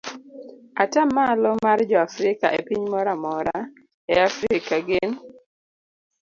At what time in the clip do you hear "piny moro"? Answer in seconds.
2.67-3.09